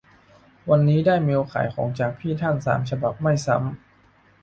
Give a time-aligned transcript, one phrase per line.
[0.69, 3.63] วันนี้ได้เมลขายของจากพี่ท่านสามฉบับไม่ซ้ำ